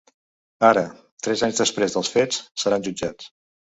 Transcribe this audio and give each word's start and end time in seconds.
Ara, 0.69 0.83
tres 1.27 1.43
anys 1.47 1.61
després 1.65 1.93
dels 1.99 2.11
fets, 2.17 2.41
seran 2.65 2.89
jutjats. 2.89 3.31